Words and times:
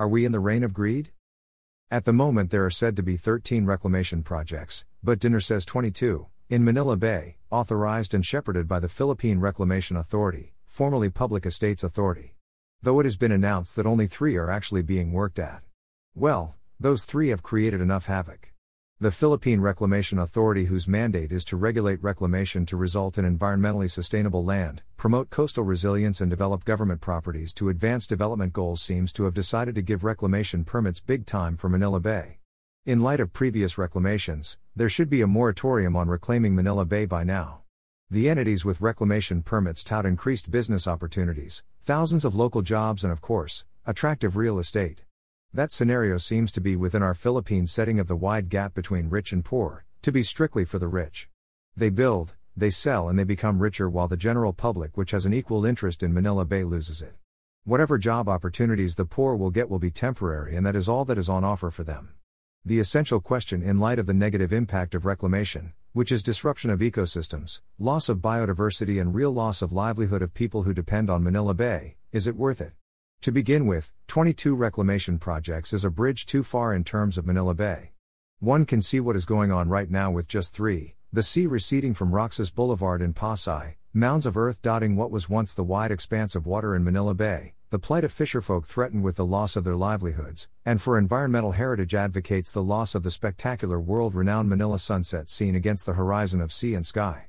Are 0.00 0.06
we 0.06 0.24
in 0.24 0.30
the 0.30 0.38
reign 0.38 0.62
of 0.62 0.72
greed? 0.72 1.10
At 1.90 2.04
the 2.04 2.12
moment, 2.12 2.52
there 2.52 2.64
are 2.64 2.70
said 2.70 2.94
to 2.94 3.02
be 3.02 3.16
13 3.16 3.66
reclamation 3.66 4.22
projects, 4.22 4.84
but 5.02 5.18
DENR 5.18 5.42
says 5.42 5.64
22, 5.64 6.28
in 6.48 6.62
Manila 6.62 6.96
Bay, 6.96 7.38
authorized 7.50 8.14
and 8.14 8.24
shepherded 8.24 8.68
by 8.68 8.78
the 8.78 8.88
Philippine 8.88 9.40
Reclamation 9.40 9.96
Authority, 9.96 10.54
formerly 10.66 11.10
Public 11.10 11.44
Estates 11.44 11.82
Authority. 11.82 12.36
Though 12.80 13.00
it 13.00 13.06
has 13.06 13.16
been 13.16 13.32
announced 13.32 13.74
that 13.74 13.86
only 13.86 14.06
three 14.06 14.36
are 14.36 14.52
actually 14.52 14.82
being 14.82 15.12
worked 15.12 15.40
at. 15.40 15.64
Well, 16.14 16.54
those 16.78 17.04
three 17.04 17.30
have 17.30 17.42
created 17.42 17.80
enough 17.80 18.06
havoc. 18.06 18.52
The 19.00 19.12
Philippine 19.12 19.60
Reclamation 19.60 20.18
Authority, 20.18 20.64
whose 20.64 20.88
mandate 20.88 21.30
is 21.30 21.44
to 21.44 21.56
regulate 21.56 22.02
reclamation 22.02 22.66
to 22.66 22.76
result 22.76 23.16
in 23.16 23.24
environmentally 23.24 23.88
sustainable 23.88 24.44
land, 24.44 24.82
promote 24.96 25.30
coastal 25.30 25.62
resilience, 25.62 26.20
and 26.20 26.28
develop 26.28 26.64
government 26.64 27.00
properties 27.00 27.54
to 27.54 27.68
advance 27.68 28.08
development 28.08 28.52
goals, 28.52 28.82
seems 28.82 29.12
to 29.12 29.22
have 29.22 29.34
decided 29.34 29.76
to 29.76 29.82
give 29.82 30.02
reclamation 30.02 30.64
permits 30.64 30.98
big 30.98 31.26
time 31.26 31.56
for 31.56 31.68
Manila 31.68 32.00
Bay. 32.00 32.40
In 32.86 32.98
light 32.98 33.20
of 33.20 33.32
previous 33.32 33.78
reclamations, 33.78 34.58
there 34.74 34.88
should 34.88 35.08
be 35.08 35.20
a 35.20 35.28
moratorium 35.28 35.94
on 35.94 36.08
reclaiming 36.08 36.56
Manila 36.56 36.84
Bay 36.84 37.06
by 37.06 37.22
now. 37.22 37.62
The 38.10 38.28
entities 38.28 38.64
with 38.64 38.80
reclamation 38.80 39.44
permits 39.44 39.84
tout 39.84 40.06
increased 40.06 40.50
business 40.50 40.88
opportunities, 40.88 41.62
thousands 41.82 42.24
of 42.24 42.34
local 42.34 42.62
jobs, 42.62 43.04
and 43.04 43.12
of 43.12 43.20
course, 43.20 43.64
attractive 43.86 44.36
real 44.36 44.58
estate. 44.58 45.04
That 45.54 45.72
scenario 45.72 46.18
seems 46.18 46.52
to 46.52 46.60
be 46.60 46.76
within 46.76 47.02
our 47.02 47.14
Philippine 47.14 47.66
setting 47.66 47.98
of 47.98 48.06
the 48.06 48.16
wide 48.16 48.50
gap 48.50 48.74
between 48.74 49.08
rich 49.08 49.32
and 49.32 49.42
poor, 49.42 49.86
to 50.02 50.12
be 50.12 50.22
strictly 50.22 50.66
for 50.66 50.78
the 50.78 50.88
rich. 50.88 51.30
They 51.74 51.88
build, 51.88 52.36
they 52.54 52.68
sell, 52.68 53.08
and 53.08 53.18
they 53.18 53.24
become 53.24 53.58
richer 53.58 53.88
while 53.88 54.08
the 54.08 54.16
general 54.18 54.52
public, 54.52 54.98
which 54.98 55.12
has 55.12 55.24
an 55.24 55.32
equal 55.32 55.64
interest 55.64 56.02
in 56.02 56.12
Manila 56.12 56.44
Bay, 56.44 56.64
loses 56.64 57.00
it. 57.00 57.14
Whatever 57.64 57.96
job 57.96 58.28
opportunities 58.28 58.96
the 58.96 59.06
poor 59.06 59.36
will 59.36 59.50
get 59.50 59.70
will 59.70 59.78
be 59.78 59.90
temporary, 59.90 60.54
and 60.54 60.66
that 60.66 60.76
is 60.76 60.86
all 60.86 61.06
that 61.06 61.16
is 61.16 61.30
on 61.30 61.44
offer 61.44 61.70
for 61.70 61.82
them. 61.82 62.10
The 62.62 62.78
essential 62.78 63.18
question, 63.18 63.62
in 63.62 63.80
light 63.80 63.98
of 63.98 64.04
the 64.04 64.12
negative 64.12 64.52
impact 64.52 64.94
of 64.94 65.06
reclamation, 65.06 65.72
which 65.94 66.12
is 66.12 66.22
disruption 66.22 66.68
of 66.68 66.80
ecosystems, 66.80 67.62
loss 67.78 68.10
of 68.10 68.18
biodiversity, 68.18 69.00
and 69.00 69.14
real 69.14 69.32
loss 69.32 69.62
of 69.62 69.72
livelihood 69.72 70.20
of 70.20 70.34
people 70.34 70.64
who 70.64 70.74
depend 70.74 71.08
on 71.08 71.24
Manila 71.24 71.54
Bay, 71.54 71.96
is 72.12 72.26
it 72.26 72.36
worth 72.36 72.60
it? 72.60 72.72
To 73.22 73.32
begin 73.32 73.66
with, 73.66 73.90
22 74.06 74.54
reclamation 74.54 75.18
projects 75.18 75.72
is 75.72 75.84
a 75.84 75.90
bridge 75.90 76.24
too 76.24 76.44
far 76.44 76.72
in 76.72 76.84
terms 76.84 77.18
of 77.18 77.26
Manila 77.26 77.52
Bay. 77.52 77.90
One 78.38 78.64
can 78.64 78.80
see 78.80 79.00
what 79.00 79.16
is 79.16 79.24
going 79.24 79.50
on 79.50 79.68
right 79.68 79.90
now 79.90 80.12
with 80.12 80.28
just 80.28 80.54
three 80.54 80.94
the 81.12 81.22
sea 81.24 81.46
receding 81.46 81.94
from 81.94 82.14
Roxas 82.14 82.52
Boulevard 82.52 83.02
in 83.02 83.14
Pasay, 83.14 83.74
mounds 83.92 84.24
of 84.24 84.36
earth 84.36 84.62
dotting 84.62 84.94
what 84.94 85.10
was 85.10 85.28
once 85.28 85.52
the 85.52 85.64
wide 85.64 85.90
expanse 85.90 86.36
of 86.36 86.46
water 86.46 86.76
in 86.76 86.84
Manila 86.84 87.12
Bay, 87.12 87.54
the 87.70 87.78
plight 87.78 88.04
of 88.04 88.12
fisherfolk 88.12 88.66
threatened 88.66 89.02
with 89.02 89.16
the 89.16 89.26
loss 89.26 89.56
of 89.56 89.64
their 89.64 89.74
livelihoods, 89.74 90.48
and 90.64 90.80
for 90.80 90.96
environmental 90.96 91.52
heritage 91.52 91.94
advocates 91.94 92.52
the 92.52 92.62
loss 92.62 92.94
of 92.94 93.02
the 93.02 93.10
spectacular 93.10 93.80
world 93.80 94.14
renowned 94.14 94.48
Manila 94.48 94.78
sunset 94.78 95.28
seen 95.28 95.56
against 95.56 95.86
the 95.86 95.94
horizon 95.94 96.40
of 96.40 96.52
sea 96.52 96.74
and 96.74 96.86
sky. 96.86 97.28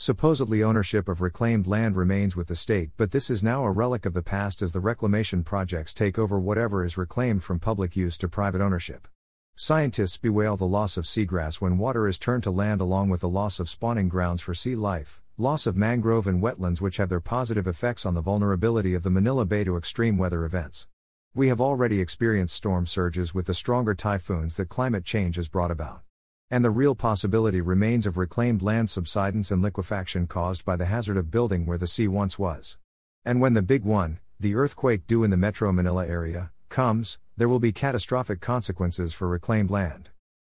Supposedly 0.00 0.62
ownership 0.62 1.08
of 1.08 1.20
reclaimed 1.20 1.66
land 1.66 1.96
remains 1.96 2.36
with 2.36 2.46
the 2.46 2.54
state, 2.54 2.90
but 2.96 3.10
this 3.10 3.28
is 3.28 3.42
now 3.42 3.64
a 3.64 3.72
relic 3.72 4.06
of 4.06 4.14
the 4.14 4.22
past 4.22 4.62
as 4.62 4.72
the 4.72 4.78
reclamation 4.78 5.42
projects 5.42 5.92
take 5.92 6.16
over 6.16 6.38
whatever 6.38 6.84
is 6.84 6.96
reclaimed 6.96 7.42
from 7.42 7.58
public 7.58 7.96
use 7.96 8.16
to 8.18 8.28
private 8.28 8.60
ownership. 8.60 9.08
Scientists 9.56 10.16
bewail 10.16 10.56
the 10.56 10.64
loss 10.64 10.96
of 10.96 11.04
seagrass 11.04 11.60
when 11.60 11.78
water 11.78 12.06
is 12.06 12.16
turned 12.16 12.44
to 12.44 12.50
land, 12.52 12.80
along 12.80 13.08
with 13.08 13.22
the 13.22 13.28
loss 13.28 13.58
of 13.58 13.68
spawning 13.68 14.08
grounds 14.08 14.40
for 14.40 14.54
sea 14.54 14.76
life, 14.76 15.20
loss 15.36 15.66
of 15.66 15.76
mangrove 15.76 16.28
and 16.28 16.40
wetlands, 16.40 16.80
which 16.80 16.98
have 16.98 17.08
their 17.08 17.18
positive 17.18 17.66
effects 17.66 18.06
on 18.06 18.14
the 18.14 18.20
vulnerability 18.20 18.94
of 18.94 19.02
the 19.02 19.10
Manila 19.10 19.44
Bay 19.44 19.64
to 19.64 19.76
extreme 19.76 20.16
weather 20.16 20.44
events. 20.44 20.86
We 21.34 21.48
have 21.48 21.60
already 21.60 22.00
experienced 22.00 22.54
storm 22.54 22.86
surges 22.86 23.34
with 23.34 23.46
the 23.46 23.52
stronger 23.52 23.96
typhoons 23.96 24.58
that 24.58 24.68
climate 24.68 25.04
change 25.04 25.34
has 25.34 25.48
brought 25.48 25.72
about. 25.72 26.02
And 26.50 26.64
the 26.64 26.70
real 26.70 26.94
possibility 26.94 27.60
remains 27.60 28.06
of 28.06 28.16
reclaimed 28.16 28.62
land 28.62 28.88
subsidence 28.88 29.50
and 29.50 29.60
liquefaction 29.60 30.26
caused 30.26 30.64
by 30.64 30.76
the 30.76 30.86
hazard 30.86 31.18
of 31.18 31.30
building 31.30 31.66
where 31.66 31.76
the 31.76 31.86
sea 31.86 32.08
once 32.08 32.38
was. 32.38 32.78
And 33.22 33.38
when 33.38 33.52
the 33.52 33.60
big 33.60 33.84
one, 33.84 34.18
the 34.40 34.54
earthquake 34.54 35.06
due 35.06 35.24
in 35.24 35.30
the 35.30 35.36
Metro 35.36 35.70
Manila 35.72 36.06
area, 36.06 36.50
comes, 36.70 37.18
there 37.36 37.50
will 37.50 37.58
be 37.58 37.72
catastrophic 37.72 38.40
consequences 38.40 39.12
for 39.12 39.28
reclaimed 39.28 39.70
land. 39.70 40.08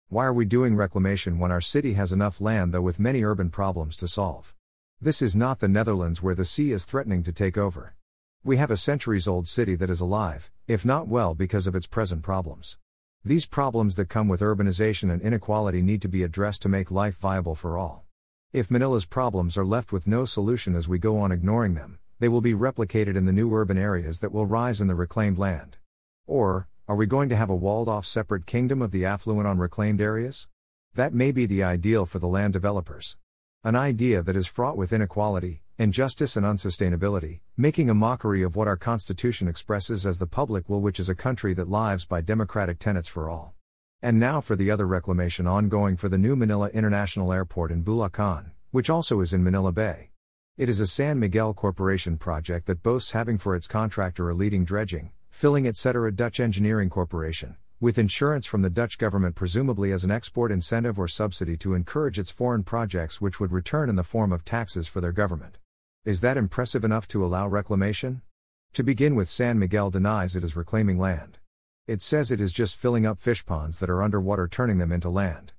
Why 0.09 0.25
are 0.25 0.33
we 0.33 0.45
doing 0.45 0.75
reclamation 0.75 1.39
when 1.39 1.51
our 1.51 1.61
city 1.61 1.93
has 1.93 2.13
enough 2.13 2.39
land, 2.39 2.75
though, 2.75 2.81
with 2.81 2.99
many 2.99 3.23
urban 3.23 3.49
problems 3.49 3.97
to 3.97 4.07
solve? 4.07 4.53
This 5.01 5.23
is 5.23 5.35
not 5.35 5.59
the 5.61 5.67
Netherlands 5.67 6.21
where 6.21 6.35
the 6.35 6.45
sea 6.45 6.71
is 6.73 6.85
threatening 6.85 7.23
to 7.23 7.33
take 7.33 7.57
over. 7.57 7.95
We 8.43 8.57
have 8.57 8.69
a 8.69 8.77
centuries 8.77 9.27
old 9.27 9.47
city 9.47 9.73
that 9.75 9.89
is 9.89 9.99
alive, 9.99 10.51
if 10.67 10.85
not 10.85 11.07
well, 11.07 11.33
because 11.33 11.65
of 11.65 11.75
its 11.75 11.87
present 11.87 12.21
problems. 12.21 12.77
These 13.25 13.45
problems 13.45 13.95
that 13.97 14.09
come 14.09 14.28
with 14.28 14.41
urbanization 14.41 15.11
and 15.11 15.22
inequality 15.22 15.81
need 15.81 16.01
to 16.03 16.07
be 16.07 16.23
addressed 16.23 16.61
to 16.61 16.69
make 16.69 16.91
life 16.91 17.17
viable 17.17 17.55
for 17.55 17.78
all. 17.78 18.05
If 18.53 18.72
Manila's 18.72 19.05
problems 19.05 19.57
are 19.57 19.66
left 19.66 19.91
with 19.91 20.07
no 20.07 20.23
solution 20.23 20.75
as 20.75 20.88
we 20.88 20.97
go 20.97 21.19
on 21.19 21.31
ignoring 21.31 21.73
them, 21.73 22.00
they 22.19 22.29
will 22.29 22.41
be 22.41 22.53
replicated 22.53 23.16
in 23.16 23.25
the 23.25 23.33
new 23.33 23.53
urban 23.53 23.77
areas 23.77 24.22
that 24.22 24.31
will 24.31 24.45
rise 24.45 24.79
in 24.79 24.88
the 24.88 24.95
reclaimed 24.95 25.38
land. 25.38 25.77
Or, 26.25 26.67
are 26.88 26.95
we 26.95 27.06
going 27.06 27.27
to 27.29 27.35
have 27.35 27.50
a 27.50 27.56
walled 27.56 27.89
off 27.89 28.06
separate 28.06 28.45
kingdom 28.45 28.81
of 28.81 28.91
the 28.91 29.03
affluent 29.03 29.45
on 29.45 29.57
reclaimed 29.57 30.00
areas? 30.00 30.47
That 30.94 31.13
may 31.13 31.31
be 31.31 31.45
the 31.45 31.63
ideal 31.63 32.06
for 32.06 32.19
the 32.19 32.27
land 32.27 32.53
developers. 32.53 33.17
An 33.63 33.75
idea 33.75 34.23
that 34.23 34.38
is 34.38 34.47
fraught 34.47 34.77
with 34.77 34.94
inequality, 34.94 35.61
injustice, 35.79 36.35
and 36.35 36.45
unsustainability, 36.45 37.41
making 37.55 37.89
a 37.89 37.93
mockery 37.93 38.41
of 38.41 38.55
what 38.55 38.67
our 38.67 38.77
Constitution 38.77 39.47
expresses 39.47 40.05
as 40.05 40.17
the 40.17 40.25
public 40.25 40.67
will, 40.67 40.81
which 40.81 40.99
is 40.99 41.07
a 41.07 41.15
country 41.15 41.53
that 41.53 41.69
lives 41.69 42.05
by 42.05 42.19
democratic 42.19 42.79
tenets 42.79 43.07
for 43.07 43.29
all. 43.29 43.53
And 44.01 44.19
now 44.19 44.41
for 44.41 44.55
the 44.55 44.71
other 44.71 44.88
reclamation 44.88 45.45
ongoing 45.45 45.95
for 45.95 46.09
the 46.09 46.17
new 46.17 46.35
Manila 46.35 46.69
International 46.69 47.31
Airport 47.31 47.71
in 47.71 47.83
Bulacan, 47.83 48.51
which 48.71 48.89
also 48.89 49.21
is 49.21 49.33
in 49.33 49.43
Manila 49.43 49.71
Bay. 49.71 50.09
It 50.57 50.69
is 50.69 50.79
a 50.79 50.88
San 50.88 51.19
Miguel 51.19 51.53
Corporation 51.53 52.17
project 52.17 52.65
that 52.65 52.81
boasts 52.81 53.11
having 53.11 53.38
for 53.38 53.55
its 53.55 53.67
contractor 53.67 54.29
a 54.31 54.33
leading 54.33 54.65
dredging, 54.65 55.11
filling 55.29 55.67
etc. 55.67 56.11
Dutch 56.11 56.39
Engineering 56.39 56.89
Corporation, 56.89 57.55
with 57.79 57.99
insurance 57.99 58.47
from 58.47 58.63
the 58.63 58.71
Dutch 58.71 58.97
government 58.97 59.35
presumably 59.35 59.91
as 59.91 60.03
an 60.03 60.09
export 60.09 60.51
incentive 60.51 60.97
or 60.97 61.07
subsidy 61.07 61.55
to 61.57 61.75
encourage 61.75 62.17
its 62.17 62.31
foreign 62.31 62.63
projects 62.63 63.21
which 63.21 63.39
would 63.39 63.51
return 63.51 63.88
in 63.88 63.95
the 63.95 64.03
form 64.03 64.31
of 64.31 64.44
taxes 64.44 64.88
for 64.88 64.99
their 64.99 65.11
government. 65.11 65.59
Is 66.07 66.22
that 66.22 66.38
impressive 66.38 66.85
enough 66.85 67.06
to 67.09 67.25
allow 67.25 67.50
reclamation? 67.50 68.22
To 68.75 68.81
begin 68.81 69.13
with, 69.13 69.28
San 69.28 69.59
Miguel 69.59 69.90
denies 69.90 70.38
it 70.38 70.44
is 70.45 70.56
reclaiming 70.56 70.97
land. 70.97 71.40
It 71.85 72.01
says 72.01 72.31
it 72.31 72.40
is 72.40 72.53
just 72.53 72.78
filling 72.78 73.06
up 73.06 73.19
fish 73.19 73.45
ponds 73.45 73.79
that 73.79 73.90
are 73.90 74.01
underwater, 74.01 74.47
turning 74.47 74.78
them 74.78 74.94
into 74.94 75.09
land. 75.09 75.51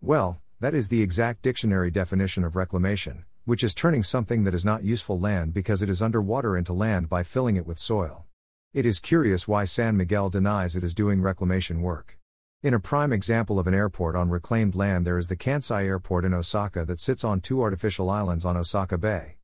Well, 0.00 0.40
that 0.60 0.74
is 0.74 0.90
the 0.90 1.02
exact 1.02 1.42
dictionary 1.42 1.90
definition 1.90 2.44
of 2.44 2.54
reclamation, 2.54 3.24
which 3.46 3.64
is 3.64 3.74
turning 3.74 4.04
something 4.04 4.44
that 4.44 4.54
is 4.54 4.64
not 4.64 4.84
useful 4.84 5.18
land 5.18 5.52
because 5.52 5.82
it 5.82 5.90
is 5.90 6.00
underwater 6.00 6.56
into 6.56 6.72
land 6.72 7.08
by 7.08 7.24
filling 7.24 7.56
it 7.56 7.66
with 7.66 7.76
soil. 7.76 8.26
It 8.72 8.86
is 8.86 9.00
curious 9.00 9.48
why 9.48 9.64
San 9.64 9.96
Miguel 9.96 10.30
denies 10.30 10.76
it 10.76 10.84
is 10.84 10.94
doing 10.94 11.20
reclamation 11.20 11.82
work. 11.82 12.16
In 12.62 12.74
a 12.74 12.78
prime 12.78 13.12
example 13.12 13.58
of 13.58 13.66
an 13.66 13.74
airport 13.74 14.14
on 14.14 14.30
reclaimed 14.30 14.76
land, 14.76 15.04
there 15.04 15.18
is 15.18 15.26
the 15.26 15.34
Kansai 15.34 15.84
Airport 15.84 16.24
in 16.24 16.32
Osaka 16.32 16.84
that 16.84 17.00
sits 17.00 17.24
on 17.24 17.40
two 17.40 17.60
artificial 17.60 18.08
islands 18.08 18.44
on 18.44 18.56
Osaka 18.56 18.98
Bay. 18.98 19.35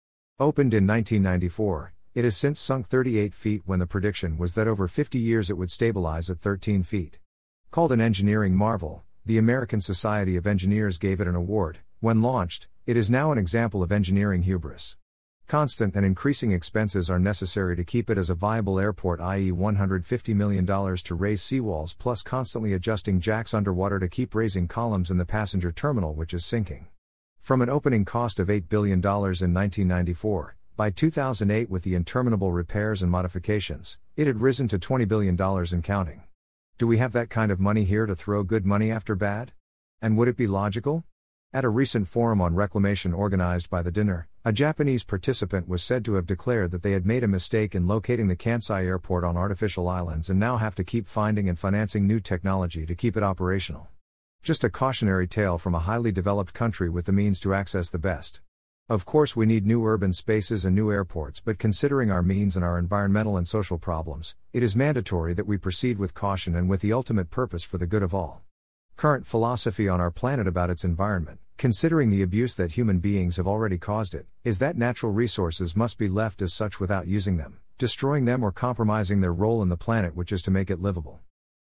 Opened 0.42 0.74
in 0.74 0.88
1994, 0.88 1.92
it 2.16 2.24
has 2.24 2.36
since 2.36 2.58
sunk 2.58 2.88
38 2.88 3.32
feet 3.32 3.62
when 3.64 3.78
the 3.78 3.86
prediction 3.86 4.36
was 4.36 4.56
that 4.56 4.66
over 4.66 4.88
50 4.88 5.16
years 5.16 5.50
it 5.50 5.56
would 5.56 5.70
stabilize 5.70 6.28
at 6.28 6.40
13 6.40 6.82
feet. 6.82 7.20
Called 7.70 7.92
an 7.92 8.00
engineering 8.00 8.52
marvel, 8.52 9.04
the 9.24 9.38
American 9.38 9.80
Society 9.80 10.34
of 10.34 10.44
Engineers 10.44 10.98
gave 10.98 11.20
it 11.20 11.28
an 11.28 11.36
award. 11.36 11.78
When 12.00 12.22
launched, 12.22 12.66
it 12.86 12.96
is 12.96 13.08
now 13.08 13.30
an 13.30 13.38
example 13.38 13.84
of 13.84 13.92
engineering 13.92 14.42
hubris. 14.42 14.96
Constant 15.46 15.94
and 15.94 16.04
increasing 16.04 16.50
expenses 16.50 17.08
are 17.08 17.20
necessary 17.20 17.76
to 17.76 17.84
keep 17.84 18.10
it 18.10 18.18
as 18.18 18.28
a 18.28 18.34
viable 18.34 18.80
airport, 18.80 19.20
i.e., 19.20 19.52
$150 19.52 20.34
million 20.34 20.66
to 20.66 21.14
raise 21.14 21.40
seawalls 21.40 21.96
plus 21.96 22.20
constantly 22.22 22.72
adjusting 22.72 23.20
jacks 23.20 23.54
underwater 23.54 24.00
to 24.00 24.08
keep 24.08 24.34
raising 24.34 24.66
columns 24.66 25.08
in 25.08 25.18
the 25.18 25.24
passenger 25.24 25.70
terminal, 25.70 26.14
which 26.14 26.34
is 26.34 26.44
sinking. 26.44 26.88
From 27.42 27.60
an 27.60 27.68
opening 27.68 28.04
cost 28.04 28.38
of 28.38 28.46
$8 28.46 28.68
billion 28.68 29.00
in 29.00 29.02
1994, 29.02 30.56
By 30.76 30.90
2008, 30.90 31.68
with 31.68 31.82
the 31.82 31.96
interminable 31.96 32.52
repairs 32.52 33.02
and 33.02 33.10
modifications, 33.10 33.98
it 34.14 34.28
had 34.28 34.40
risen 34.40 34.68
to 34.68 34.78
$20 34.78 35.08
billion 35.08 35.36
and 35.36 35.82
counting. 35.82 36.22
Do 36.78 36.86
we 36.86 36.98
have 36.98 37.10
that 37.14 37.30
kind 37.30 37.50
of 37.50 37.58
money 37.58 37.82
here 37.82 38.06
to 38.06 38.14
throw 38.14 38.44
good 38.44 38.64
money 38.64 38.92
after 38.92 39.16
bad? 39.16 39.50
And 40.00 40.16
would 40.16 40.28
it 40.28 40.36
be 40.36 40.46
logical? 40.46 41.02
At 41.52 41.64
a 41.64 41.68
recent 41.68 42.06
forum 42.06 42.40
on 42.40 42.54
reclamation 42.54 43.12
organized 43.12 43.68
by 43.68 43.82
the 43.82 43.90
DENR, 43.90 44.26
a 44.44 44.52
Japanese 44.52 45.02
participant 45.02 45.66
was 45.66 45.82
said 45.82 46.04
to 46.04 46.14
have 46.14 46.26
declared 46.26 46.70
that 46.70 46.82
they 46.82 46.92
had 46.92 47.04
made 47.04 47.24
a 47.24 47.28
mistake 47.28 47.74
in 47.74 47.88
locating 47.88 48.28
the 48.28 48.36
Kansai 48.36 48.84
airport 48.84 49.24
on 49.24 49.36
artificial 49.36 49.88
islands 49.88 50.30
and 50.30 50.38
now 50.38 50.58
have 50.58 50.76
to 50.76 50.84
keep 50.84 51.08
finding 51.08 51.48
and 51.48 51.58
financing 51.58 52.06
new 52.06 52.20
technology 52.20 52.86
to 52.86 52.94
keep 52.94 53.16
it 53.16 53.24
operational. 53.24 53.88
Just 54.42 54.64
a 54.64 54.70
cautionary 54.70 55.28
tale 55.28 55.56
from 55.56 55.72
a 55.72 55.78
highly 55.78 56.10
developed 56.10 56.52
country 56.52 56.90
with 56.90 57.06
the 57.06 57.12
means 57.12 57.38
to 57.38 57.54
access 57.54 57.90
the 57.90 57.98
best. 58.00 58.40
Of 58.88 59.06
course, 59.06 59.36
we 59.36 59.46
need 59.46 59.64
new 59.64 59.86
urban 59.86 60.12
spaces 60.12 60.64
and 60.64 60.74
new 60.74 60.90
airports, 60.90 61.38
but 61.38 61.60
considering 61.60 62.10
our 62.10 62.24
means 62.24 62.56
and 62.56 62.64
our 62.64 62.76
environmental 62.76 63.36
and 63.36 63.46
social 63.46 63.78
problems, 63.78 64.34
it 64.52 64.64
is 64.64 64.74
mandatory 64.74 65.32
that 65.34 65.46
we 65.46 65.58
proceed 65.58 65.96
with 65.96 66.12
caution 66.12 66.56
and 66.56 66.68
with 66.68 66.80
the 66.80 66.92
ultimate 66.92 67.30
purpose 67.30 67.62
for 67.62 67.78
the 67.78 67.86
good 67.86 68.02
of 68.02 68.16
all. 68.16 68.42
Current 68.96 69.28
philosophy 69.28 69.88
on 69.88 70.00
our 70.00 70.10
planet 70.10 70.48
about 70.48 70.70
its 70.70 70.82
environment, 70.82 71.38
considering 71.56 72.10
the 72.10 72.22
abuse 72.22 72.56
that 72.56 72.72
human 72.72 72.98
beings 72.98 73.36
have 73.36 73.46
already 73.46 73.78
caused 73.78 74.12
it, 74.12 74.26
is 74.42 74.58
that 74.58 74.76
natural 74.76 75.12
resources 75.12 75.76
must 75.76 75.98
be 75.98 76.08
left 76.08 76.42
as 76.42 76.52
such 76.52 76.80
without 76.80 77.06
using 77.06 77.36
them, 77.36 77.58
destroying 77.78 78.24
them, 78.24 78.42
or 78.42 78.50
compromising 78.50 79.20
their 79.20 79.32
role 79.32 79.62
in 79.62 79.68
the 79.68 79.76
planet, 79.76 80.16
which 80.16 80.32
is 80.32 80.42
to 80.42 80.50
make 80.50 80.68
it 80.68 80.82
livable. 80.82 81.20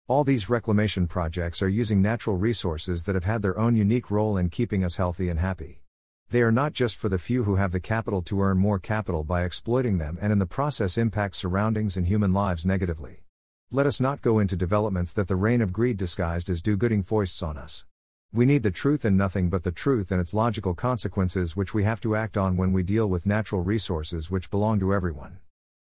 All 0.09 0.23
these 0.23 0.49
reclamation 0.49 1.05
projects 1.05 1.61
are 1.61 1.69
using 1.69 2.01
natural 2.01 2.35
resources 2.35 3.03
that 3.03 3.13
have 3.13 3.25
had 3.25 3.43
their 3.43 3.59
own 3.59 3.75
unique 3.75 4.09
role 4.09 4.37
in 4.37 4.49
keeping 4.49 4.83
us 4.83 4.95
healthy 4.95 5.29
and 5.29 5.39
happy. 5.39 5.83
They 6.31 6.41
are 6.41 6.51
not 6.51 6.73
just 6.73 6.95
for 6.95 7.09
the 7.09 7.19
few 7.19 7.43
who 7.43 7.57
have 7.57 7.71
the 7.71 7.79
capital 7.79 8.23
to 8.23 8.41
earn 8.41 8.57
more 8.57 8.79
capital 8.79 9.23
by 9.23 9.43
exploiting 9.43 9.99
them 9.99 10.17
and 10.19 10.33
in 10.33 10.39
the 10.39 10.47
process 10.47 10.97
impact 10.97 11.35
surroundings 11.35 11.95
and 11.95 12.07
human 12.07 12.33
lives 12.33 12.65
negatively. 12.65 13.21
Let 13.69 13.85
us 13.85 14.01
not 14.01 14.23
go 14.23 14.39
into 14.39 14.55
developments 14.55 15.13
that 15.13 15.27
the 15.27 15.35
reign 15.35 15.61
of 15.61 15.71
greed 15.71 15.97
disguised 15.97 16.49
as 16.49 16.63
do 16.63 16.75
gooding 16.75 17.03
foists 17.03 17.43
on 17.43 17.55
us. 17.55 17.85
We 18.33 18.47
need 18.47 18.63
the 18.63 18.71
truth 18.71 19.05
and 19.05 19.15
nothing 19.15 19.51
but 19.51 19.61
the 19.61 19.71
truth 19.71 20.11
and 20.11 20.19
its 20.19 20.33
logical 20.33 20.73
consequences, 20.73 21.55
which 21.55 21.75
we 21.75 21.83
have 21.83 22.01
to 22.01 22.15
act 22.15 22.35
on 22.35 22.57
when 22.57 22.73
we 22.73 22.81
deal 22.81 23.07
with 23.07 23.27
natural 23.27 23.61
resources 23.61 24.31
which 24.31 24.49
belong 24.49 24.79
to 24.79 24.91
everyone. 24.91 25.37